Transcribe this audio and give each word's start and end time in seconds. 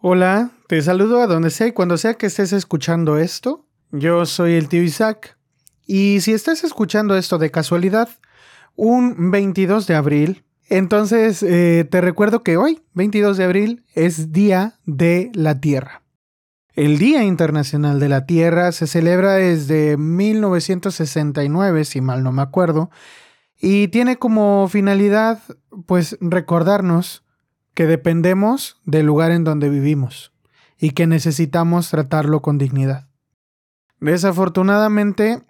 Hola, 0.00 0.52
te 0.68 0.80
saludo 0.80 1.20
a 1.20 1.26
donde 1.26 1.50
sea 1.50 1.66
y 1.66 1.72
cuando 1.72 1.98
sea 1.98 2.14
que 2.14 2.26
estés 2.26 2.52
escuchando 2.52 3.18
esto. 3.18 3.66
Yo 3.90 4.26
soy 4.26 4.52
el 4.52 4.68
tío 4.68 4.80
Isaac. 4.80 5.36
Y 5.88 6.20
si 6.20 6.32
estás 6.32 6.62
escuchando 6.62 7.16
esto 7.16 7.36
de 7.36 7.50
casualidad, 7.50 8.08
un 8.76 9.32
22 9.32 9.88
de 9.88 9.96
abril, 9.96 10.44
entonces 10.68 11.42
eh, 11.42 11.84
te 11.90 12.00
recuerdo 12.00 12.44
que 12.44 12.56
hoy, 12.56 12.80
22 12.94 13.38
de 13.38 13.44
abril, 13.44 13.84
es 13.92 14.30
Día 14.30 14.78
de 14.86 15.32
la 15.34 15.60
Tierra. 15.60 16.02
El 16.74 16.98
Día 16.98 17.24
Internacional 17.24 17.98
de 17.98 18.08
la 18.08 18.24
Tierra 18.24 18.70
se 18.70 18.86
celebra 18.86 19.32
desde 19.34 19.96
1969, 19.96 21.84
si 21.84 22.00
mal 22.00 22.22
no 22.22 22.30
me 22.30 22.42
acuerdo, 22.42 22.88
y 23.60 23.88
tiene 23.88 24.16
como 24.16 24.68
finalidad, 24.68 25.40
pues, 25.86 26.16
recordarnos 26.20 27.24
que 27.78 27.86
dependemos 27.86 28.80
del 28.86 29.06
lugar 29.06 29.30
en 29.30 29.44
donde 29.44 29.68
vivimos 29.68 30.32
y 30.80 30.90
que 30.90 31.06
necesitamos 31.06 31.90
tratarlo 31.90 32.42
con 32.42 32.58
dignidad. 32.58 33.06
Desafortunadamente, 34.00 35.44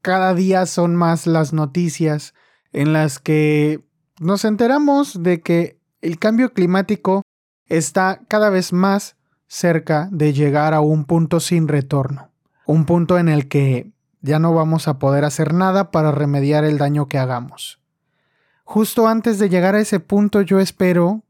cada 0.00 0.34
día 0.34 0.66
son 0.66 0.94
más 0.94 1.26
las 1.26 1.52
noticias 1.52 2.32
en 2.70 2.92
las 2.92 3.18
que 3.18 3.84
nos 4.20 4.44
enteramos 4.44 5.20
de 5.24 5.40
que 5.40 5.80
el 6.00 6.20
cambio 6.20 6.52
climático 6.52 7.22
está 7.66 8.20
cada 8.28 8.50
vez 8.50 8.72
más 8.72 9.16
cerca 9.48 10.08
de 10.12 10.32
llegar 10.32 10.74
a 10.74 10.80
un 10.80 11.04
punto 11.04 11.40
sin 11.40 11.66
retorno, 11.66 12.30
un 12.66 12.86
punto 12.86 13.18
en 13.18 13.28
el 13.28 13.48
que 13.48 13.90
ya 14.20 14.38
no 14.38 14.54
vamos 14.54 14.86
a 14.86 15.00
poder 15.00 15.24
hacer 15.24 15.52
nada 15.52 15.90
para 15.90 16.12
remediar 16.12 16.62
el 16.62 16.78
daño 16.78 17.08
que 17.08 17.18
hagamos. 17.18 17.80
Justo 18.62 19.08
antes 19.08 19.40
de 19.40 19.48
llegar 19.48 19.74
a 19.74 19.80
ese 19.80 19.98
punto 19.98 20.40
yo 20.40 20.60
espero 20.60 21.24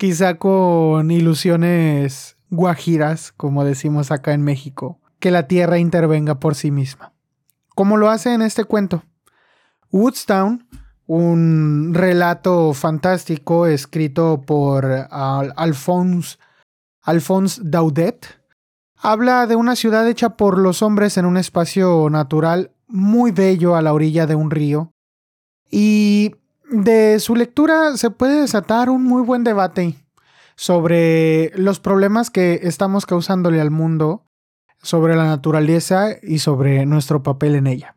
quizá 0.00 0.38
con 0.38 1.10
ilusiones 1.10 2.38
guajiras, 2.48 3.32
como 3.36 3.66
decimos 3.66 4.10
acá 4.10 4.32
en 4.32 4.40
México, 4.40 4.98
que 5.18 5.30
la 5.30 5.46
Tierra 5.46 5.78
intervenga 5.78 6.40
por 6.40 6.54
sí 6.54 6.70
misma. 6.70 7.12
Como 7.74 7.98
lo 7.98 8.08
hace 8.08 8.32
en 8.32 8.40
este 8.40 8.64
cuento. 8.64 9.02
Woodstown, 9.92 10.66
un 11.06 11.90
relato 11.92 12.72
fantástico 12.72 13.66
escrito 13.66 14.40
por 14.40 14.86
Alphonse, 15.10 16.38
Alphonse 17.02 17.60
Daudet, 17.62 18.40
habla 18.96 19.46
de 19.46 19.56
una 19.56 19.76
ciudad 19.76 20.08
hecha 20.08 20.30
por 20.30 20.56
los 20.56 20.80
hombres 20.80 21.18
en 21.18 21.26
un 21.26 21.36
espacio 21.36 22.08
natural 22.08 22.72
muy 22.88 23.32
bello 23.32 23.76
a 23.76 23.82
la 23.82 23.92
orilla 23.92 24.26
de 24.26 24.34
un 24.34 24.50
río. 24.50 24.94
Y 25.70 26.36
de 26.70 27.18
su 27.20 27.34
lectura 27.34 27.96
se 27.96 28.10
puede 28.10 28.40
desatar 28.40 28.90
un 28.90 29.04
muy 29.04 29.22
buen 29.22 29.44
debate 29.44 29.96
sobre 30.56 31.52
los 31.56 31.80
problemas 31.80 32.30
que 32.30 32.60
estamos 32.62 33.06
causándole 33.06 33.60
al 33.60 33.70
mundo, 33.70 34.24
sobre 34.82 35.16
la 35.16 35.24
naturaleza 35.24 36.10
y 36.22 36.38
sobre 36.38 36.86
nuestro 36.86 37.22
papel 37.22 37.54
en 37.54 37.66
ella. 37.66 37.96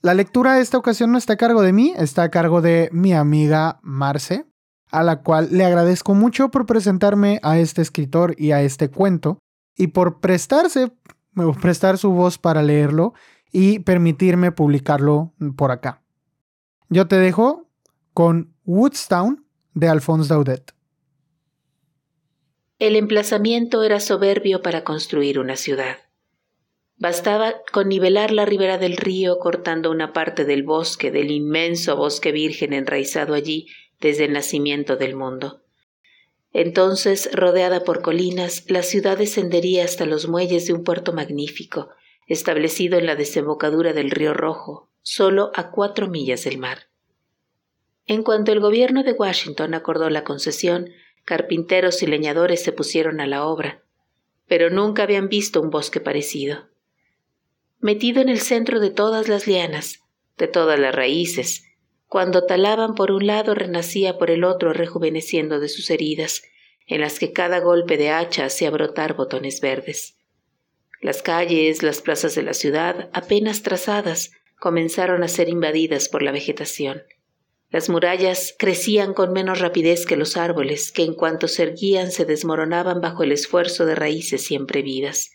La 0.00 0.14
lectura 0.14 0.54
de 0.54 0.62
esta 0.62 0.78
ocasión 0.78 1.12
no 1.12 1.18
está 1.18 1.34
a 1.34 1.36
cargo 1.36 1.62
de 1.62 1.72
mí, 1.72 1.92
está 1.96 2.24
a 2.24 2.30
cargo 2.30 2.60
de 2.60 2.88
mi 2.92 3.12
amiga 3.12 3.78
Marce, 3.82 4.46
a 4.90 5.02
la 5.02 5.22
cual 5.22 5.48
le 5.52 5.64
agradezco 5.64 6.14
mucho 6.14 6.50
por 6.50 6.66
presentarme 6.66 7.40
a 7.42 7.58
este 7.58 7.82
escritor 7.82 8.34
y 8.38 8.52
a 8.52 8.62
este 8.62 8.90
cuento, 8.90 9.38
y 9.76 9.88
por 9.88 10.20
prestarse, 10.20 10.92
prestar 11.60 11.98
su 11.98 12.10
voz 12.10 12.38
para 12.38 12.62
leerlo 12.62 13.14
y 13.52 13.80
permitirme 13.80 14.50
publicarlo 14.50 15.32
por 15.56 15.70
acá. 15.70 16.02
Yo 16.88 17.06
te 17.06 17.16
dejo 17.16 17.71
con 18.12 18.54
Woodstown 18.64 19.46
de 19.74 19.88
Alphonse 19.88 20.28
Daudet. 20.28 20.74
El 22.78 22.96
emplazamiento 22.96 23.82
era 23.82 24.00
soberbio 24.00 24.60
para 24.60 24.84
construir 24.84 25.38
una 25.38 25.56
ciudad. 25.56 25.98
Bastaba 26.96 27.54
con 27.72 27.88
nivelar 27.88 28.32
la 28.32 28.44
ribera 28.44 28.76
del 28.78 28.96
río 28.96 29.38
cortando 29.38 29.90
una 29.90 30.12
parte 30.12 30.44
del 30.44 30.62
bosque, 30.62 31.10
del 31.10 31.30
inmenso 31.30 31.96
bosque 31.96 32.32
virgen 32.32 32.72
enraizado 32.72 33.34
allí 33.34 33.68
desde 34.00 34.24
el 34.24 34.32
nacimiento 34.32 34.96
del 34.96 35.16
mundo. 35.16 35.62
Entonces, 36.52 37.30
rodeada 37.32 37.82
por 37.82 38.02
colinas, 38.02 38.64
la 38.68 38.82
ciudad 38.82 39.16
descendería 39.16 39.84
hasta 39.84 40.04
los 40.04 40.28
muelles 40.28 40.66
de 40.66 40.74
un 40.74 40.84
puerto 40.84 41.12
magnífico, 41.12 41.88
establecido 42.26 42.98
en 42.98 43.06
la 43.06 43.16
desembocadura 43.16 43.92
del 43.94 44.10
río 44.10 44.34
Rojo, 44.34 44.90
solo 45.00 45.50
a 45.54 45.70
cuatro 45.70 46.08
millas 46.08 46.44
del 46.44 46.58
mar. 46.58 46.91
En 48.06 48.22
cuanto 48.22 48.52
el 48.52 48.60
gobierno 48.60 49.02
de 49.04 49.12
Washington 49.12 49.74
acordó 49.74 50.10
la 50.10 50.24
concesión, 50.24 50.90
carpinteros 51.24 52.02
y 52.02 52.06
leñadores 52.06 52.62
se 52.62 52.72
pusieron 52.72 53.20
a 53.20 53.26
la 53.26 53.44
obra, 53.44 53.82
pero 54.48 54.70
nunca 54.70 55.04
habían 55.04 55.28
visto 55.28 55.60
un 55.60 55.70
bosque 55.70 56.00
parecido. 56.00 56.68
Metido 57.78 58.20
en 58.20 58.28
el 58.28 58.40
centro 58.40 58.80
de 58.80 58.90
todas 58.90 59.28
las 59.28 59.46
lianas, 59.46 60.00
de 60.36 60.48
todas 60.48 60.78
las 60.78 60.94
raíces, 60.94 61.64
cuando 62.06 62.44
talaban 62.44 62.94
por 62.94 63.10
un 63.10 63.26
lado 63.26 63.54
renacía 63.54 64.18
por 64.18 64.30
el 64.30 64.44
otro 64.44 64.72
rejuveneciendo 64.72 65.60
de 65.60 65.68
sus 65.68 65.88
heridas, 65.90 66.42
en 66.86 67.00
las 67.00 67.18
que 67.18 67.32
cada 67.32 67.60
golpe 67.60 67.96
de 67.96 68.10
hacha 68.10 68.44
hacía 68.44 68.70
brotar 68.70 69.14
botones 69.14 69.60
verdes. 69.60 70.18
Las 71.00 71.22
calles, 71.22 71.82
las 71.82 72.02
plazas 72.02 72.34
de 72.34 72.42
la 72.42 72.54
ciudad, 72.54 73.08
apenas 73.12 73.62
trazadas, 73.62 74.32
comenzaron 74.58 75.22
a 75.22 75.28
ser 75.28 75.48
invadidas 75.48 76.08
por 76.08 76.22
la 76.22 76.32
vegetación. 76.32 77.02
Las 77.72 77.88
murallas 77.88 78.54
crecían 78.58 79.14
con 79.14 79.32
menos 79.32 79.60
rapidez 79.60 80.04
que 80.04 80.16
los 80.16 80.36
árboles, 80.36 80.92
que 80.92 81.04
en 81.04 81.14
cuanto 81.14 81.48
se 81.48 81.62
erguían 81.62 82.12
se 82.12 82.26
desmoronaban 82.26 83.00
bajo 83.00 83.22
el 83.22 83.32
esfuerzo 83.32 83.86
de 83.86 83.94
raíces 83.94 84.44
siempre 84.44 84.82
vivas. 84.82 85.30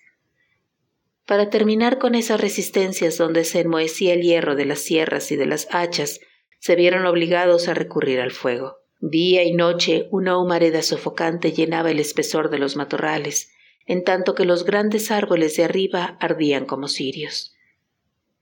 Para 1.25 1.49
terminar 1.49 1.97
con 1.97 2.13
esas 2.13 2.39
resistencias 2.39 3.17
donde 3.17 3.43
se 3.43 3.61
enmohecía 3.61 4.13
el 4.13 4.21
hierro 4.21 4.55
de 4.55 4.65
las 4.65 4.79
sierras 4.79 5.31
y 5.31 5.35
de 5.35 5.47
las 5.47 5.67
hachas, 5.71 6.19
se 6.59 6.75
vieron 6.75 7.07
obligados 7.07 7.67
a 7.67 7.73
recurrir 7.73 8.21
al 8.21 8.31
fuego. 8.31 8.77
Día 8.99 9.43
y 9.43 9.53
noche 9.53 10.07
una 10.11 10.37
humareda 10.37 10.83
sofocante 10.83 11.53
llenaba 11.53 11.89
el 11.89 11.99
espesor 11.99 12.51
de 12.51 12.59
los 12.59 12.75
matorrales, 12.75 13.51
en 13.87 14.03
tanto 14.03 14.35
que 14.35 14.45
los 14.45 14.63
grandes 14.63 15.09
árboles 15.09 15.57
de 15.57 15.63
arriba 15.63 16.17
ardían 16.19 16.65
como 16.65 16.87
cirios. 16.87 17.56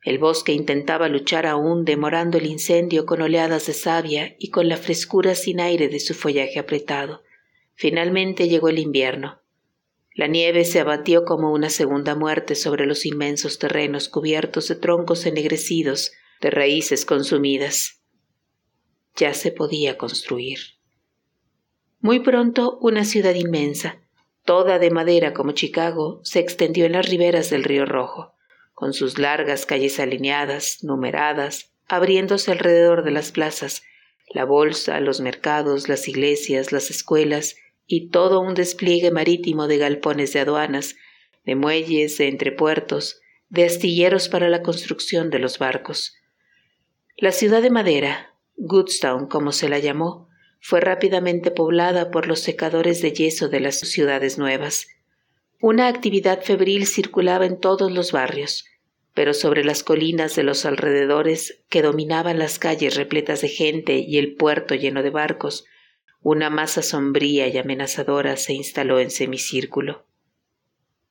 El 0.05 0.19
bosque 0.19 0.53
intentaba 0.53 1.09
luchar 1.09 1.47
aún, 1.47 1.83
demorando 1.83 2.37
el 2.37 2.45
incendio 2.45 3.07
con 3.07 3.23
oleadas 3.23 3.65
de 3.65 3.73
savia 3.73 4.35
y 4.37 4.51
con 4.51 4.69
la 4.69 4.77
frescura 4.77 5.33
sin 5.33 5.59
aire 5.59 5.87
de 5.89 5.99
su 5.99 6.13
follaje 6.13 6.59
apretado. 6.59 7.23
Finalmente 7.73 8.47
llegó 8.47 8.69
el 8.69 8.77
invierno. 8.77 9.41
La 10.13 10.27
nieve 10.27 10.63
se 10.63 10.79
abatió 10.79 11.25
como 11.25 11.51
una 11.51 11.71
segunda 11.71 12.13
muerte 12.13 12.53
sobre 12.53 12.85
los 12.85 13.07
inmensos 13.07 13.57
terrenos 13.57 14.07
cubiertos 14.07 14.67
de 14.67 14.75
troncos 14.75 15.25
ennegrecidos, 15.25 16.11
de 16.39 16.51
raíces 16.51 17.03
consumidas. 17.03 18.03
Ya 19.15 19.33
se 19.33 19.51
podía 19.51 19.97
construir. 19.97 20.59
Muy 21.99 22.19
pronto 22.19 22.77
una 22.79 23.05
ciudad 23.05 23.33
inmensa, 23.33 24.03
toda 24.43 24.77
de 24.77 24.91
madera 24.91 25.33
como 25.33 25.53
Chicago, 25.53 26.21
se 26.23 26.41
extendió 26.41 26.85
en 26.85 26.91
las 26.91 27.09
riberas 27.09 27.49
del 27.49 27.63
río 27.63 27.87
Rojo 27.87 28.34
con 28.75 28.93
sus 28.93 29.17
largas 29.17 29.65
calles 29.65 29.99
alineadas, 29.99 30.83
numeradas, 30.83 31.71
abriéndose 31.87 32.51
alrededor 32.51 33.03
de 33.03 33.11
las 33.11 33.31
plazas, 33.31 33.81
la 34.33 34.45
bolsa, 34.45 34.99
los 34.99 35.21
mercados, 35.21 35.89
las 35.89 36.07
iglesias, 36.07 36.71
las 36.71 36.91
escuelas 36.91 37.55
y 37.87 38.09
todo 38.09 38.41
un 38.41 38.53
despliegue 38.53 39.11
marítimo 39.11 39.67
de 39.67 39.77
galpones 39.77 40.33
de 40.33 40.41
aduanas, 40.41 40.95
de 41.45 41.55
muelles, 41.55 42.17
de 42.17 42.27
entrepuertos, 42.27 43.21
de 43.49 43.65
astilleros 43.65 44.27
para 44.27 44.49
la 44.49 44.61
construcción 44.61 45.29
de 45.29 45.39
los 45.39 45.57
barcos. 45.57 46.15
La 47.15 47.31
ciudad 47.31 47.61
de 47.61 47.69
madera, 47.69 48.35
Goodstown 48.57 49.27
como 49.27 49.51
se 49.51 49.69
la 49.69 49.79
llamó, 49.79 50.27
fue 50.59 50.81
rápidamente 50.81 51.51
poblada 51.51 52.11
por 52.11 52.27
los 52.27 52.39
secadores 52.39 53.01
de 53.01 53.13
yeso 53.13 53.47
de 53.47 53.59
las 53.59 53.79
ciudades 53.79 54.37
nuevas. 54.37 54.87
Una 55.61 55.87
actividad 55.87 56.43
febril 56.43 56.85
circulaba 56.85 57.45
en 57.45 57.59
todos 57.59 57.89
los 57.89 58.11
barrios, 58.11 58.65
pero 59.13 59.33
sobre 59.33 59.63
las 59.63 59.83
colinas 59.83 60.35
de 60.35 60.43
los 60.43 60.65
alrededores, 60.65 61.63
que 61.69 61.81
dominaban 61.81 62.37
las 62.37 62.59
calles 62.59 62.95
repletas 62.95 63.39
de 63.41 63.47
gente 63.47 63.97
y 63.99 64.17
el 64.17 64.35
puerto 64.35 64.75
lleno 64.75 65.01
de 65.01 65.11
barcos, 65.11 65.65
una 66.21 66.49
masa 66.49 66.81
sombría 66.81 67.47
y 67.47 67.57
amenazadora 67.57 68.35
se 68.35 68.53
instaló 68.53 68.99
en 68.99 69.09
semicírculo. 69.09 70.05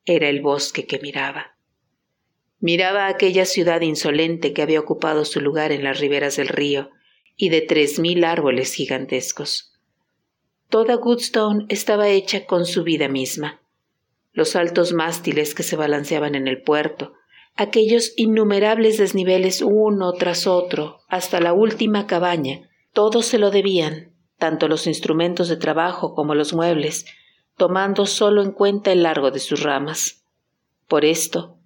Era 0.04 0.28
el 0.28 0.42
bosque 0.42 0.86
que 0.86 0.98
miraba. 0.98 1.56
Miraba 2.60 3.06
aquella 3.06 3.46
ciudad 3.46 3.80
insolente 3.80 4.52
que 4.52 4.60
había 4.60 4.80
ocupado 4.80 5.24
su 5.24 5.40
lugar 5.40 5.72
en 5.72 5.84
las 5.84 6.00
riberas 6.00 6.36
del 6.36 6.48
río, 6.48 6.90
y 7.36 7.48
de 7.48 7.62
tres 7.62 7.98
mil 7.98 8.24
árboles 8.24 8.74
gigantescos. 8.74 9.72
Toda 10.68 10.96
Goodstone 10.96 11.64
estaba 11.68 12.08
hecha 12.08 12.44
con 12.46 12.66
su 12.66 12.84
vida 12.84 13.08
misma 13.08 13.63
los 14.34 14.56
altos 14.56 14.92
mástiles 14.92 15.54
que 15.54 15.62
se 15.62 15.76
balanceaban 15.76 16.34
en 16.34 16.48
el 16.48 16.60
puerto, 16.60 17.14
aquellos 17.56 18.12
innumerables 18.16 18.98
desniveles 18.98 19.62
uno 19.62 20.12
tras 20.12 20.46
otro, 20.46 20.98
hasta 21.08 21.40
la 21.40 21.52
última 21.52 22.06
cabaña, 22.06 22.68
todos 22.92 23.26
se 23.26 23.38
lo 23.38 23.50
debían, 23.50 24.12
tanto 24.38 24.68
los 24.68 24.86
instrumentos 24.86 25.48
de 25.48 25.56
trabajo 25.56 26.14
como 26.14 26.34
los 26.34 26.52
muebles, 26.52 27.06
tomando 27.56 28.06
solo 28.06 28.42
en 28.42 28.50
cuenta 28.50 28.92
el 28.92 29.04
largo 29.04 29.30
de 29.30 29.38
sus 29.38 29.62
ramas. 29.62 30.24
Por 30.88 31.04
esto, 31.04 31.56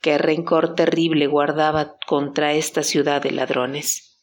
qué 0.00 0.16
rencor 0.16 0.76
terrible 0.76 1.26
guardaba 1.26 1.96
contra 2.06 2.54
esta 2.54 2.84
ciudad 2.84 3.20
de 3.20 3.32
ladrones. 3.32 4.16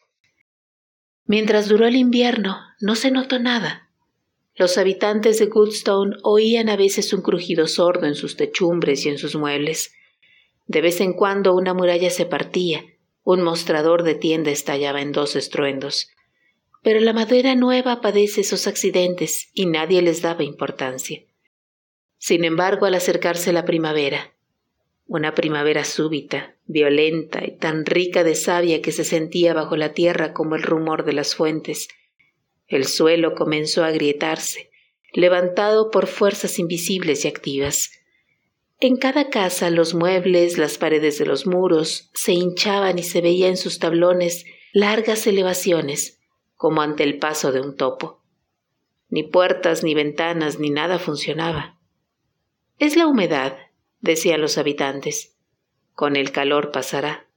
Mientras 1.26 1.68
duró 1.68 1.86
el 1.86 1.98
invierno, 1.98 2.58
no 2.80 2.96
se 2.96 3.12
notó 3.12 3.40
nada. 3.40 3.83
Los 4.56 4.78
habitantes 4.78 5.40
de 5.40 5.48
Goodstone 5.48 6.16
oían 6.22 6.70
a 6.70 6.76
veces 6.76 7.12
un 7.14 7.22
crujido 7.22 7.68
sordo 7.68 8.06
en 8.06 8.14
sus 8.14 8.38
techumbres 8.38 9.06
y 9.06 9.10
en 9.10 9.18
sus 9.18 9.36
muebles. 9.36 9.94
De 10.68 10.82
vez 10.82 11.02
en 11.02 11.14
cuando 11.14 11.56
una 11.56 11.74
muralla 11.74 12.12
se 12.12 12.26
partía, 12.26 12.84
un 13.24 13.42
mostrador 13.42 14.04
de 14.04 14.16
tienda 14.16 14.52
estallaba 14.52 15.02
en 15.02 15.12
dos 15.12 15.36
estruendos. 15.36 16.10
Pero 16.84 17.00
la 17.00 17.14
madera 17.14 17.56
nueva 17.56 18.02
padece 18.02 18.42
esos 18.42 18.68
accidentes 18.68 19.50
y 19.54 19.66
nadie 19.66 20.02
les 20.02 20.22
daba 20.22 20.44
importancia. 20.44 21.24
Sin 22.18 22.44
embargo, 22.44 22.86
al 22.86 22.94
acercarse 22.94 23.54
la 23.54 23.66
primavera, 23.66 24.34
una 25.08 25.34
primavera 25.34 25.84
súbita, 25.84 26.56
violenta 26.66 27.44
y 27.46 27.58
tan 27.58 27.86
rica 27.86 28.24
de 28.24 28.36
savia 28.36 28.82
que 28.82 28.92
se 28.92 29.04
sentía 29.04 29.54
bajo 29.54 29.78
la 29.78 29.94
tierra 29.94 30.34
como 30.34 30.56
el 30.56 30.64
rumor 30.64 31.06
de 31.06 31.14
las 31.14 31.36
fuentes, 31.36 31.88
el 32.68 32.86
suelo 32.86 33.36
comenzó 33.36 33.84
a 33.84 33.88
agrietarse, 33.88 34.72
levantado 35.14 35.92
por 35.92 36.08
fuerzas 36.08 36.60
invisibles 36.60 37.26
y 37.26 37.28
activas. 37.28 37.92
En 38.80 38.98
cada 38.98 39.30
casa 39.30 39.70
los 39.70 39.94
muebles, 39.94 40.58
las 40.58 40.78
paredes 40.78 41.18
de 41.18 41.26
los 41.26 41.46
muros 41.46 42.10
se 42.14 42.34
hinchaban 42.34 43.00
y 43.00 43.04
se 43.04 43.22
veía 43.22 43.48
en 43.48 43.58
sus 43.58 43.80
tablones 43.80 44.46
largas 44.74 45.28
elevaciones, 45.28 46.20
como 46.56 46.82
ante 46.82 47.04
el 47.04 47.20
paso 47.20 47.52
de 47.52 47.62
un 47.62 47.76
topo. 47.76 48.24
Ni 49.10 49.24
puertas, 49.24 49.84
ni 49.84 49.94
ventanas, 49.94 50.60
ni 50.60 50.70
nada 50.70 50.98
funcionaba. 50.98 51.80
Es 52.80 52.96
la 52.96 53.08
humedad, 53.08 53.58
decían 54.02 54.42
los 54.42 54.58
habitantes. 54.58 55.38
Con 55.94 56.16
el 56.16 56.32
calor 56.32 56.72
pasará. 56.72 57.28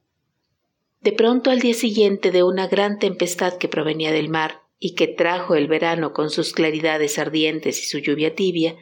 De 1.01 1.11
pronto 1.11 1.51
al 1.51 1.59
día 1.59 1.75
siguiente 1.75 2.31
de 2.31 2.41
una 2.41 2.67
gran 2.67 2.97
tempestad 2.97 3.57
que 3.57 3.67
provenía 3.67 4.11
del 4.11 4.29
mar 4.29 4.66
y 4.79 4.95
que 4.95 5.07
trajo 5.07 5.55
el 5.55 5.67
verano 5.67 6.13
con 6.13 6.29
sus 6.29 6.53
claridades 6.53 7.17
ardientes 7.17 7.81
y 7.81 7.85
su 7.85 7.99
lluvia 7.99 8.35
tibia, 8.35 8.75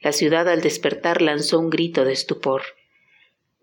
la 0.00 0.12
ciudad 0.12 0.48
al 0.48 0.60
despertar 0.60 1.22
lanzó 1.22 1.58
un 1.58 1.70
grito 1.70 2.04
de 2.04 2.12
estupor. 2.12 2.62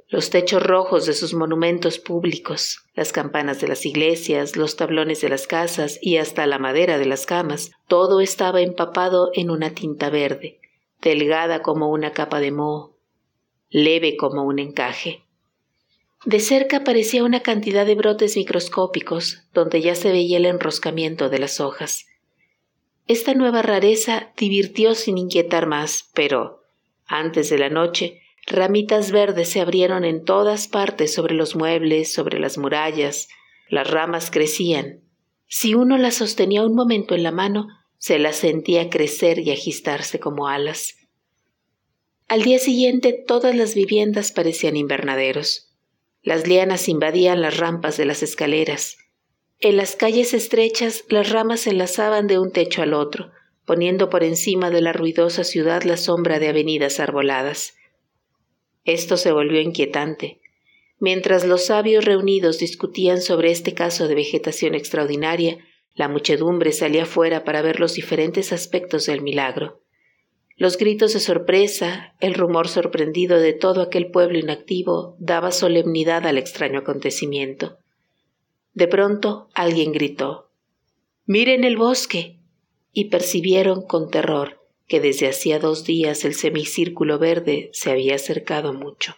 Los 0.07 0.29
techos 0.29 0.61
rojos 0.61 1.05
de 1.05 1.13
sus 1.13 1.33
monumentos 1.33 1.97
públicos, 1.97 2.83
las 2.93 3.13
campanas 3.13 3.61
de 3.61 3.69
las 3.69 3.85
iglesias, 3.85 4.57
los 4.57 4.75
tablones 4.75 5.21
de 5.21 5.29
las 5.29 5.47
casas 5.47 5.97
y 6.01 6.17
hasta 6.17 6.45
la 6.47 6.59
madera 6.59 6.97
de 6.97 7.05
las 7.05 7.25
camas, 7.25 7.71
todo 7.87 8.19
estaba 8.19 8.61
empapado 8.61 9.31
en 9.33 9.49
una 9.49 9.73
tinta 9.73 10.09
verde, 10.09 10.59
delgada 11.01 11.61
como 11.61 11.89
una 11.89 12.11
capa 12.11 12.41
de 12.41 12.51
moho, 12.51 12.97
leve 13.69 14.17
como 14.17 14.43
un 14.43 14.59
encaje. 14.59 15.23
De 16.25 16.39
cerca 16.39 16.83
parecía 16.83 17.23
una 17.23 17.41
cantidad 17.41 17.85
de 17.85 17.95
brotes 17.95 18.35
microscópicos, 18.37 19.43
donde 19.53 19.81
ya 19.81 19.95
se 19.95 20.11
veía 20.11 20.37
el 20.37 20.45
enroscamiento 20.45 21.29
de 21.29 21.39
las 21.39 21.59
hojas. 21.59 22.05
Esta 23.07 23.33
nueva 23.33 23.61
rareza 23.61 24.31
divirtió 24.37 24.93
sin 24.95 25.17
inquietar 25.17 25.65
más, 25.65 26.09
pero, 26.13 26.63
antes 27.07 27.49
de 27.49 27.57
la 27.57 27.69
noche, 27.69 28.21
Ramitas 28.47 29.11
verdes 29.11 29.49
se 29.49 29.61
abrieron 29.61 30.03
en 30.03 30.25
todas 30.25 30.67
partes 30.67 31.13
sobre 31.13 31.35
los 31.35 31.55
muebles, 31.55 32.11
sobre 32.11 32.39
las 32.39 32.57
murallas. 32.57 33.29
Las 33.69 33.89
ramas 33.89 34.31
crecían. 34.31 35.01
Si 35.47 35.75
uno 35.75 35.97
las 35.97 36.15
sostenía 36.15 36.63
un 36.63 36.75
momento 36.75 37.15
en 37.15 37.23
la 37.23 37.31
mano, 37.31 37.67
se 37.97 38.19
las 38.19 38.37
sentía 38.37 38.89
crecer 38.89 39.39
y 39.39 39.51
agistarse 39.51 40.19
como 40.19 40.47
alas. 40.47 40.95
Al 42.27 42.41
día 42.43 42.59
siguiente 42.59 43.13
todas 43.13 43.55
las 43.55 43.75
viviendas 43.75 44.31
parecían 44.31 44.75
invernaderos. 44.75 45.70
Las 46.23 46.47
lianas 46.47 46.87
invadían 46.87 47.41
las 47.41 47.57
rampas 47.57 47.97
de 47.97 48.05
las 48.05 48.21
escaleras. 48.21 48.97
En 49.59 49.77
las 49.77 49.95
calles 49.95 50.33
estrechas 50.33 51.03
las 51.09 51.29
ramas 51.29 51.61
se 51.61 51.71
enlazaban 51.71 52.27
de 52.27 52.37
un 52.37 52.51
techo 52.51 52.81
al 52.81 52.93
otro, 52.93 53.31
poniendo 53.65 54.09
por 54.09 54.23
encima 54.23 54.69
de 54.69 54.81
la 54.81 54.93
ruidosa 54.93 55.43
ciudad 55.43 55.83
la 55.83 55.97
sombra 55.97 56.39
de 56.39 56.49
avenidas 56.49 56.99
arboladas. 56.99 57.75
Esto 58.83 59.17
se 59.17 59.31
volvió 59.31 59.61
inquietante. 59.61 60.41
Mientras 60.99 61.45
los 61.45 61.65
sabios 61.65 62.05
reunidos 62.05 62.59
discutían 62.59 63.21
sobre 63.21 63.49
este 63.49 63.73
caso 63.73 64.07
de 64.07 64.15
vegetación 64.15 64.75
extraordinaria, 64.75 65.57
la 65.95 66.07
muchedumbre 66.07 66.71
salía 66.71 67.05
fuera 67.05 67.43
para 67.43 67.61
ver 67.61 67.79
los 67.79 67.95
diferentes 67.95 68.53
aspectos 68.53 69.07
del 69.07 69.21
milagro. 69.21 69.81
Los 70.61 70.77
gritos 70.77 71.13
de 71.13 71.19
sorpresa, 71.19 72.13
el 72.19 72.35
rumor 72.35 72.67
sorprendido 72.67 73.39
de 73.39 73.53
todo 73.53 73.81
aquel 73.81 74.11
pueblo 74.11 74.37
inactivo 74.37 75.15
daba 75.17 75.51
solemnidad 75.51 76.27
al 76.27 76.37
extraño 76.37 76.81
acontecimiento. 76.81 77.79
De 78.75 78.87
pronto 78.87 79.49
alguien 79.55 79.91
gritó 79.91 80.51
Miren 81.25 81.63
el 81.63 81.77
bosque. 81.77 82.37
y 82.93 83.05
percibieron 83.05 83.81
con 83.81 84.11
terror 84.11 84.61
que 84.87 84.99
desde 84.99 85.27
hacía 85.27 85.57
dos 85.57 85.83
días 85.83 86.25
el 86.25 86.35
semicírculo 86.35 87.17
verde 87.17 87.71
se 87.73 87.89
había 87.89 88.13
acercado 88.13 88.71
mucho. 88.71 89.15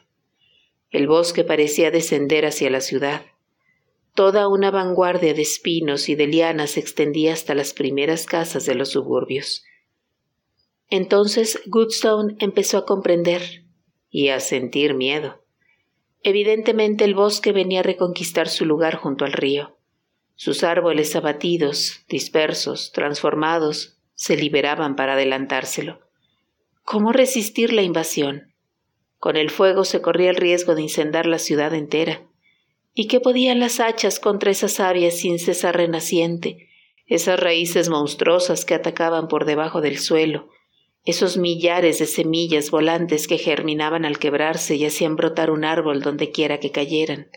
El 0.92 1.08
bosque 1.08 1.44
parecía 1.44 1.92
descender 1.92 2.46
hacia 2.46 2.70
la 2.70 2.80
ciudad. 2.80 3.26
Toda 4.16 4.48
una 4.48 4.72
vanguardia 4.72 5.34
de 5.34 5.42
espinos 5.42 6.08
y 6.08 6.16
de 6.16 6.26
lianas 6.28 6.72
se 6.72 6.80
extendía 6.80 7.34
hasta 7.34 7.54
las 7.54 7.74
primeras 7.74 8.28
casas 8.28 8.66
de 8.66 8.76
los 8.76 8.92
suburbios. 8.92 9.66
Entonces 10.96 11.60
Goodstone 11.66 12.36
empezó 12.38 12.78
a 12.78 12.86
comprender 12.86 13.64
y 14.12 14.30
a 14.30 14.40
sentir 14.40 14.94
miedo. 14.94 15.44
Evidentemente 16.22 17.04
el 17.04 17.16
bosque 17.16 17.52
venía 17.52 17.80
a 17.80 17.84
reconquistar 17.84 18.48
su 18.48 18.64
lugar 18.64 18.98
junto 18.98 19.26
al 19.26 19.34
río. 19.34 19.76
Sus 20.36 20.64
árboles 20.64 21.16
abatidos, 21.16 22.06
dispersos, 22.08 22.92
transformados, 22.92 23.98
se 24.14 24.38
liberaban 24.38 24.96
para 24.96 25.14
adelantárselo. 25.14 26.00
¿Cómo 26.84 27.12
resistir 27.12 27.74
la 27.74 27.82
invasión? 27.82 28.54
Con 29.18 29.36
el 29.36 29.50
fuego 29.50 29.86
se 29.86 30.00
corría 30.00 30.30
el 30.30 30.36
riesgo 30.36 30.76
de 30.76 30.84
incendar 30.84 31.26
la 31.26 31.40
ciudad 31.40 31.74
entera. 31.74 32.22
¿Y 32.94 33.08
qué 33.08 33.20
podían 33.20 33.60
las 33.60 33.80
hachas 33.80 34.20
contra 34.20 34.52
esa 34.52 34.68
savia 34.68 35.10
sin 35.10 35.40
cesar 35.40 35.76
renaciente, 35.76 36.70
esas 37.08 37.40
raíces 37.40 37.90
monstruosas 37.90 38.64
que 38.64 38.76
atacaban 38.76 39.28
por 39.28 39.46
debajo 39.46 39.82
del 39.82 39.98
suelo, 39.98 40.50
esos 41.06 41.38
millares 41.38 42.00
de 42.00 42.06
semillas 42.06 42.72
volantes 42.72 43.28
que 43.28 43.38
germinaban 43.38 44.06
al 44.06 44.20
quebrarse 44.20 44.76
y 44.76 44.86
hacían 44.86 45.16
brotar 45.16 45.52
un 45.52 45.66
árbol 45.66 46.02
donde 46.02 46.32
quiera 46.32 46.60
que 46.60 46.72
cayeran? 46.72 47.28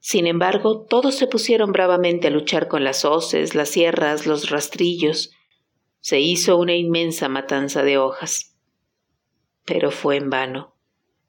Sin 0.00 0.26
embargo, 0.26 0.82
todos 0.82 1.14
se 1.14 1.26
pusieron 1.26 1.72
bravamente 1.72 2.26
a 2.28 2.30
luchar 2.30 2.68
con 2.68 2.84
las 2.84 3.06
hoces, 3.06 3.54
las 3.54 3.70
sierras, 3.70 4.26
los 4.26 4.50
rastrillos, 4.50 5.30
se 6.00 6.20
hizo 6.20 6.58
una 6.58 6.74
inmensa 6.74 7.30
matanza 7.30 7.82
de 7.82 7.96
hojas. 7.96 8.54
Pero 9.64 9.90
fue 9.90 10.16
en 10.16 10.28
vano. 10.28 10.74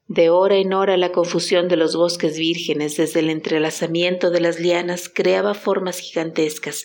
De 0.08 0.28
hora 0.28 0.56
en 0.56 0.74
hora 0.74 0.98
la 0.98 1.10
confusión 1.10 1.68
de 1.68 1.76
los 1.76 1.96
bosques 1.96 2.38
vírgenes 2.38 2.98
desde 2.98 3.20
el 3.20 3.30
entrelazamiento 3.30 4.30
de 4.30 4.40
las 4.40 4.60
lianas 4.60 5.08
creaba 5.08 5.54
formas 5.54 5.98
gigantescas, 5.98 6.84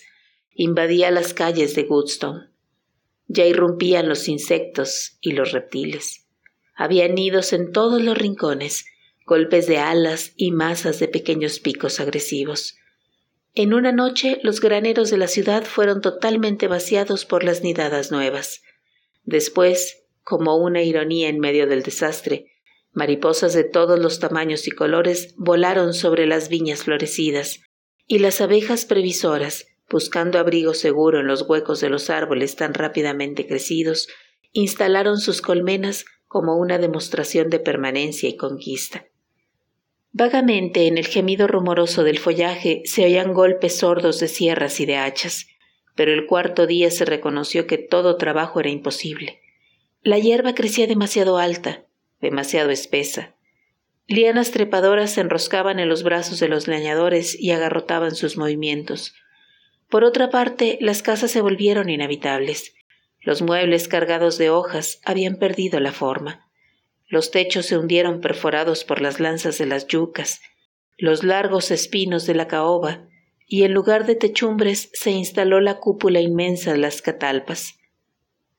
invadía 0.54 1.10
las 1.10 1.34
calles 1.34 1.74
de 1.74 1.82
Goodstone. 1.82 2.51
Ya 3.26 3.46
irrumpían 3.46 4.08
los 4.08 4.28
insectos 4.28 5.18
y 5.20 5.32
los 5.32 5.52
reptiles. 5.52 6.26
Había 6.74 7.08
nidos 7.08 7.52
en 7.52 7.72
todos 7.72 8.02
los 8.02 8.16
rincones, 8.16 8.84
golpes 9.26 9.66
de 9.66 9.78
alas 9.78 10.32
y 10.36 10.50
masas 10.50 10.98
de 10.98 11.08
pequeños 11.08 11.60
picos 11.60 12.00
agresivos. 12.00 12.76
En 13.54 13.74
una 13.74 13.92
noche 13.92 14.40
los 14.42 14.60
graneros 14.60 15.10
de 15.10 15.18
la 15.18 15.28
ciudad 15.28 15.64
fueron 15.64 16.00
totalmente 16.00 16.68
vaciados 16.68 17.24
por 17.24 17.44
las 17.44 17.62
nidadas 17.62 18.10
nuevas. 18.10 18.62
Después, 19.24 20.04
como 20.22 20.56
una 20.56 20.82
ironía 20.82 21.28
en 21.28 21.38
medio 21.38 21.66
del 21.66 21.82
desastre, 21.82 22.46
mariposas 22.92 23.52
de 23.52 23.64
todos 23.64 23.98
los 23.98 24.20
tamaños 24.20 24.66
y 24.66 24.70
colores 24.70 25.34
volaron 25.36 25.94
sobre 25.94 26.26
las 26.26 26.48
viñas 26.48 26.84
florecidas, 26.84 27.60
y 28.06 28.18
las 28.18 28.40
abejas 28.40 28.84
previsoras, 28.84 29.66
buscando 29.92 30.40
abrigo 30.40 30.74
seguro 30.74 31.20
en 31.20 31.28
los 31.28 31.42
huecos 31.42 31.80
de 31.80 31.90
los 31.90 32.10
árboles 32.10 32.56
tan 32.56 32.74
rápidamente 32.74 33.46
crecidos, 33.46 34.08
instalaron 34.50 35.18
sus 35.18 35.40
colmenas 35.40 36.04
como 36.26 36.56
una 36.56 36.78
demostración 36.78 37.50
de 37.50 37.60
permanencia 37.60 38.28
y 38.28 38.36
conquista. 38.36 39.06
Vagamente 40.10 40.86
en 40.88 40.98
el 40.98 41.06
gemido 41.06 41.46
rumoroso 41.46 42.04
del 42.04 42.18
follaje 42.18 42.82
se 42.84 43.04
oían 43.04 43.32
golpes 43.32 43.78
sordos 43.78 44.18
de 44.18 44.28
sierras 44.28 44.80
y 44.80 44.86
de 44.86 44.96
hachas, 44.96 45.46
pero 45.94 46.12
el 46.12 46.26
cuarto 46.26 46.66
día 46.66 46.90
se 46.90 47.04
reconoció 47.04 47.66
que 47.66 47.78
todo 47.78 48.16
trabajo 48.16 48.60
era 48.60 48.70
imposible. 48.70 49.40
La 50.02 50.18
hierba 50.18 50.54
crecía 50.54 50.86
demasiado 50.86 51.38
alta, 51.38 51.84
demasiado 52.20 52.70
espesa. 52.70 53.36
Lianas 54.06 54.50
trepadoras 54.50 55.12
se 55.12 55.20
enroscaban 55.20 55.78
en 55.78 55.88
los 55.88 56.02
brazos 56.02 56.40
de 56.40 56.48
los 56.48 56.66
leñadores 56.66 57.38
y 57.38 57.52
agarrotaban 57.52 58.14
sus 58.14 58.36
movimientos. 58.36 59.14
Por 59.92 60.04
otra 60.04 60.30
parte, 60.30 60.78
las 60.80 61.02
casas 61.02 61.30
se 61.30 61.42
volvieron 61.42 61.90
inhabitables. 61.90 62.74
Los 63.20 63.42
muebles 63.42 63.88
cargados 63.88 64.38
de 64.38 64.48
hojas 64.48 65.02
habían 65.04 65.36
perdido 65.36 65.80
la 65.80 65.92
forma. 65.92 66.50
Los 67.08 67.30
techos 67.30 67.66
se 67.66 67.76
hundieron 67.76 68.22
perforados 68.22 68.84
por 68.84 69.02
las 69.02 69.20
lanzas 69.20 69.58
de 69.58 69.66
las 69.66 69.86
yucas, 69.88 70.40
los 70.96 71.24
largos 71.24 71.70
espinos 71.70 72.24
de 72.24 72.34
la 72.34 72.48
caoba, 72.48 73.06
y 73.46 73.64
en 73.64 73.74
lugar 73.74 74.06
de 74.06 74.14
techumbres 74.14 74.88
se 74.94 75.10
instaló 75.10 75.60
la 75.60 75.78
cúpula 75.78 76.20
inmensa 76.22 76.72
de 76.72 76.78
las 76.78 77.02
catalpas. 77.02 77.78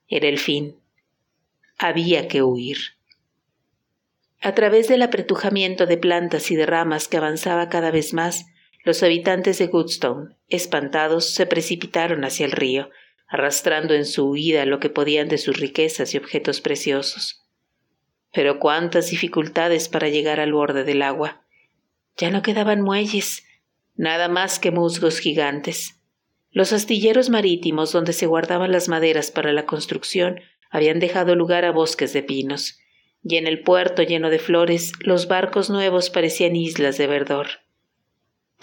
Era 0.08 0.28
el 0.28 0.38
fin. 0.38 0.78
Había 1.80 2.28
que 2.28 2.44
huir. 2.44 2.78
A 4.40 4.54
través 4.54 4.88
del 4.88 5.02
apretujamiento 5.02 5.88
de 5.88 5.98
plantas 5.98 6.52
y 6.52 6.56
de 6.56 6.68
ramas 6.68 7.08
que 7.08 7.18
avanzaba 7.18 7.70
cada 7.70 7.90
vez 7.90 8.14
más, 8.14 8.46
los 8.84 9.02
habitantes 9.02 9.60
de 9.60 9.68
Goodstone, 9.68 10.36
espantados, 10.50 11.34
se 11.34 11.46
precipitaron 11.46 12.26
hacia 12.26 12.46
el 12.46 12.52
río, 12.52 12.90
arrastrando 13.28 13.94
en 13.94 14.06
su 14.06 14.30
huida 14.30 14.66
lo 14.66 14.80
que 14.80 14.90
podían 14.90 15.30
de 15.30 15.38
sus 15.38 15.58
riquezas 15.58 16.14
y 16.14 16.18
objetos 16.18 16.60
preciosos. 16.60 17.46
Pero 18.34 18.60
cuántas 18.60 19.10
dificultades 19.10 19.88
para 19.88 20.10
llegar 20.10 20.42
al 20.42 20.52
borde 20.52 20.84
del 20.84 21.02
agua. 21.02 21.46
Ya 22.18 22.30
no 22.30 22.42
quedaban 22.42 22.82
muelles, 22.82 23.46
nada 23.96 24.28
más 24.28 24.60
que 24.60 24.72
musgos 24.72 25.20
gigantes. 25.20 26.02
Los 26.52 26.74
astilleros 26.74 27.30
marítimos 27.30 27.92
donde 27.94 28.12
se 28.14 28.28
guardaban 28.28 28.72
las 28.72 28.90
maderas 28.90 29.32
para 29.32 29.54
la 29.54 29.66
construcción 29.66 30.42
habían 30.70 31.00
dejado 31.00 31.36
lugar 31.36 31.64
a 31.66 31.72
bosques 31.72 32.12
de 32.12 32.22
pinos, 32.22 32.80
y 33.24 33.38
en 33.38 33.48
el 33.48 33.62
puerto 33.62 34.04
lleno 34.04 34.30
de 34.30 34.40
flores 34.40 34.92
los 35.00 35.28
barcos 35.28 35.70
nuevos 35.70 36.10
parecían 36.10 36.56
islas 36.56 36.98
de 36.98 37.08
verdor. 37.08 37.63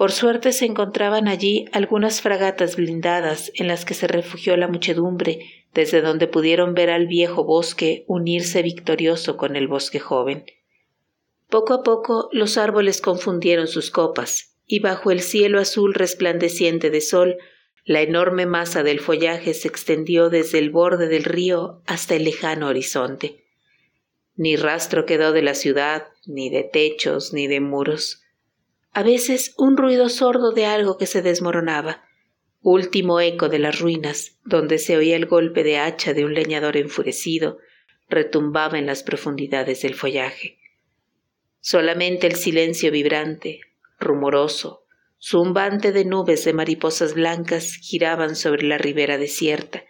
Por 0.00 0.12
suerte 0.12 0.52
se 0.52 0.64
encontraban 0.64 1.28
allí 1.28 1.66
algunas 1.73 2.23
fragatas 2.23 2.76
blindadas 2.76 3.52
en 3.54 3.69
las 3.69 3.85
que 3.85 3.92
se 3.92 4.07
refugió 4.07 4.57
la 4.57 4.66
muchedumbre, 4.66 5.40
desde 5.75 6.00
donde 6.00 6.26
pudieron 6.26 6.73
ver 6.73 6.88
al 6.88 7.07
viejo 7.07 7.45
bosque 7.45 8.07
unirse 8.07 8.62
victorioso 8.62 9.37
con 9.37 9.57
el 9.57 9.69
bosque 9.69 10.00
joven. 10.00 10.47
Poco 11.50 11.75
a 11.75 11.83
poco 11.83 12.30
los 12.33 12.57
árboles 12.57 13.02
confundieron 13.02 13.69
sus 13.69 13.90
copas, 13.90 14.57
y 14.66 14.80
bajo 14.80 15.11
el 15.11 15.21
cielo 15.21 15.61
azul 15.61 15.92
resplandeciente 15.92 16.88
de 16.88 17.02
sol, 17.02 17.37
la 17.85 18.00
enorme 18.00 18.47
masa 18.47 18.83
del 18.83 19.00
follaje 19.00 19.52
se 19.52 19.69
extendió 19.69 20.30
desde 20.30 20.61
el 20.61 20.71
borde 20.71 21.09
del 21.09 21.25
río 21.25 21.83
hasta 21.85 22.14
el 22.14 22.25
lejano 22.25 22.69
horizonte. 22.69 23.45
Ni 24.35 24.57
rastro 24.57 25.04
quedó 25.04 25.33
de 25.33 25.42
la 25.42 25.54
ciudad, 25.54 26.04
ni 26.25 26.49
de 26.49 26.62
techos, 26.62 27.35
ni 27.35 27.49
de 27.49 27.61
muros. 27.61 28.20
A 28.92 29.02
veces 29.02 29.54
un 29.56 29.76
ruido 29.76 30.09
sordo 30.09 30.52
de 30.52 30.66
algo 30.66 30.99
que 30.99 31.06
se 31.06 31.23
desmoronaba, 31.23 32.04
último 32.61 33.20
eco 33.20 33.49
de 33.49 33.59
las 33.59 33.80
ruinas, 33.80 34.38
donde 34.44 34.78
se 34.78 34.97
oía 34.97 35.16
el 35.16 35.26
golpe 35.26 35.62
de 35.62 35.78
hacha 35.78 36.12
de 36.12 36.25
un 36.25 36.35
leñador 36.35 36.76
enfurecido, 36.76 37.59
retumbaba 38.09 38.78
en 38.78 38.87
las 38.87 39.02
profundidades 39.02 39.82
del 39.82 39.94
follaje. 39.94 40.59
Solamente 41.61 42.26
el 42.26 42.35
silencio 42.35 42.90
vibrante, 42.90 43.61
rumoroso, 43.99 44.85
zumbante 45.20 45.92
de 45.92 46.04
nubes 46.04 46.44
de 46.44 46.52
mariposas 46.52 47.14
blancas 47.14 47.75
giraban 47.75 48.35
sobre 48.35 48.64
la 48.64 48.78
ribera 48.78 49.18
desierta, 49.18 49.85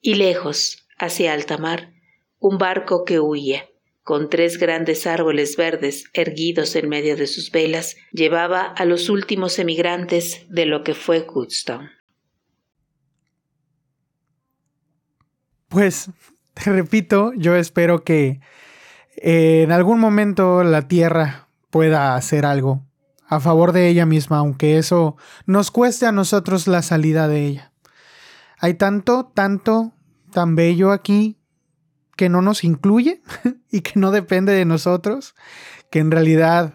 y 0.00 0.14
lejos, 0.14 0.88
hacia 0.98 1.32
alta 1.32 1.58
mar, 1.58 1.92
un 2.38 2.56
barco 2.58 3.04
que 3.04 3.20
huía, 3.20 3.69
con 4.10 4.28
tres 4.28 4.58
grandes 4.58 5.06
árboles 5.06 5.56
verdes 5.56 6.10
erguidos 6.14 6.74
en 6.74 6.88
medio 6.88 7.16
de 7.16 7.28
sus 7.28 7.52
velas, 7.52 7.94
llevaba 8.10 8.62
a 8.62 8.84
los 8.84 9.08
últimos 9.08 9.60
emigrantes 9.60 10.46
de 10.48 10.66
lo 10.66 10.82
que 10.82 10.94
fue 10.94 11.20
Goodstone. 11.20 11.88
Pues, 15.68 16.10
te 16.54 16.72
repito, 16.72 17.32
yo 17.36 17.54
espero 17.54 18.02
que 18.02 18.40
eh, 19.14 19.62
en 19.62 19.70
algún 19.70 20.00
momento 20.00 20.64
la 20.64 20.88
Tierra 20.88 21.46
pueda 21.70 22.16
hacer 22.16 22.44
algo 22.44 22.84
a 23.28 23.38
favor 23.38 23.70
de 23.70 23.86
ella 23.86 24.06
misma, 24.06 24.38
aunque 24.38 24.76
eso 24.76 25.16
nos 25.46 25.70
cueste 25.70 26.06
a 26.06 26.10
nosotros 26.10 26.66
la 26.66 26.82
salida 26.82 27.28
de 27.28 27.46
ella. 27.46 27.72
Hay 28.58 28.74
tanto, 28.74 29.30
tanto, 29.32 29.92
tan 30.32 30.56
bello 30.56 30.90
aquí 30.90 31.39
que 32.20 32.28
no 32.28 32.42
nos 32.42 32.64
incluye 32.64 33.22
y 33.70 33.80
que 33.80 33.98
no 33.98 34.10
depende 34.10 34.52
de 34.52 34.66
nosotros, 34.66 35.34
que 35.90 36.00
en 36.00 36.10
realidad, 36.10 36.74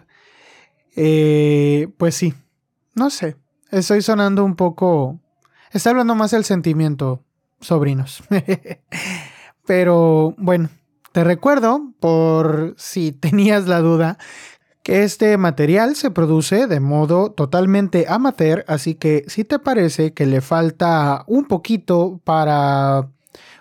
eh, 0.96 1.86
pues 1.98 2.16
sí, 2.16 2.34
no 2.96 3.10
sé, 3.10 3.36
estoy 3.70 4.02
sonando 4.02 4.44
un 4.44 4.56
poco, 4.56 5.20
está 5.70 5.90
hablando 5.90 6.16
más 6.16 6.32
el 6.32 6.42
sentimiento, 6.42 7.22
sobrinos. 7.60 8.24
Pero 9.66 10.34
bueno, 10.36 10.68
te 11.12 11.22
recuerdo, 11.22 11.92
por 12.00 12.74
si 12.76 13.12
tenías 13.12 13.68
la 13.68 13.78
duda, 13.78 14.18
que 14.82 15.04
este 15.04 15.38
material 15.38 15.94
se 15.94 16.10
produce 16.10 16.66
de 16.66 16.80
modo 16.80 17.30
totalmente 17.30 18.06
amateur, 18.08 18.64
así 18.66 18.96
que 18.96 19.22
si 19.28 19.44
te 19.44 19.60
parece 19.60 20.12
que 20.12 20.26
le 20.26 20.40
falta 20.40 21.22
un 21.28 21.44
poquito 21.44 22.20
para 22.24 23.10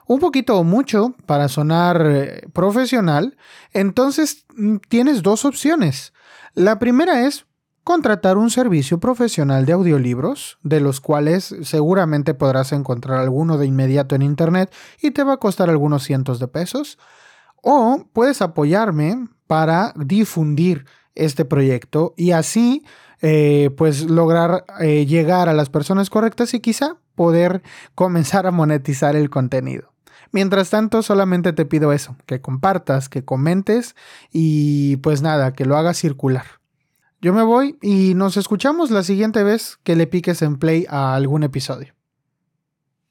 un 0.07 0.19
poquito 0.19 0.57
o 0.57 0.63
mucho 0.63 1.15
para 1.25 1.47
sonar 1.47 2.01
eh, 2.05 2.47
profesional, 2.53 3.37
entonces 3.73 4.45
mm, 4.55 4.77
tienes 4.87 5.23
dos 5.23 5.45
opciones. 5.45 6.13
La 6.53 6.79
primera 6.79 7.25
es 7.25 7.45
contratar 7.83 8.37
un 8.37 8.49
servicio 8.49 8.99
profesional 8.99 9.65
de 9.65 9.73
audiolibros, 9.73 10.57
de 10.63 10.79
los 10.79 10.99
cuales 10.99 11.55
seguramente 11.61 12.33
podrás 12.33 12.71
encontrar 12.71 13.19
alguno 13.19 13.59
de 13.59 13.67
inmediato 13.67 14.15
en 14.15 14.23
internet 14.23 14.73
y 15.01 15.11
te 15.11 15.23
va 15.23 15.33
a 15.33 15.37
costar 15.37 15.69
algunos 15.69 16.03
cientos 16.03 16.39
de 16.39 16.47
pesos. 16.47 16.97
O 17.61 18.05
puedes 18.11 18.41
apoyarme 18.41 19.27
para 19.45 19.93
difundir 19.95 20.85
este 21.13 21.45
proyecto 21.45 22.13
y 22.17 22.31
así 22.31 22.83
eh, 23.21 23.69
pues 23.77 24.09
lograr 24.09 24.65
eh, 24.79 25.05
llegar 25.05 25.47
a 25.47 25.53
las 25.53 25.69
personas 25.69 26.09
correctas 26.09 26.53
y 26.53 26.59
quizá 26.59 26.97
poder 27.15 27.61
comenzar 27.93 28.47
a 28.47 28.51
monetizar 28.51 29.15
el 29.15 29.29
contenido. 29.29 29.94
Mientras 30.31 30.69
tanto, 30.69 31.01
solamente 31.01 31.53
te 31.53 31.65
pido 31.65 31.93
eso, 31.93 32.15
que 32.25 32.41
compartas, 32.41 33.09
que 33.09 33.23
comentes 33.23 33.95
y 34.31 34.97
pues 34.97 35.21
nada, 35.21 35.53
que 35.53 35.65
lo 35.65 35.77
hagas 35.77 35.97
circular. 35.97 36.45
Yo 37.21 37.33
me 37.33 37.43
voy 37.43 37.77
y 37.81 38.13
nos 38.13 38.37
escuchamos 38.37 38.91
la 38.91 39.03
siguiente 39.03 39.43
vez 39.43 39.77
que 39.83 39.95
le 39.95 40.07
piques 40.07 40.41
en 40.41 40.57
play 40.57 40.85
a 40.89 41.15
algún 41.15 41.43
episodio. 41.43 41.93